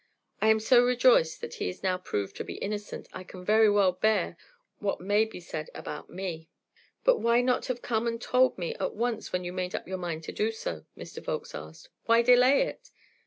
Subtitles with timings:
[0.41, 3.69] I am so rejoiced that he is now proved to be innocent, I can very
[3.69, 4.35] well bear
[4.79, 6.49] what may be said about me."
[7.03, 9.99] "But why not have come and told me at once when you made up your
[9.99, 11.23] mind to do so?" Mr.
[11.23, 11.89] Volkes asked.
[12.05, 12.89] "Why delay it?"